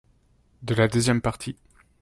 de 0.63 0.73
la 0.73 0.87
deuxième 0.87 1.21
partie. 1.21 1.55